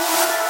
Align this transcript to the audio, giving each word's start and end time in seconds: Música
Música 0.00 0.49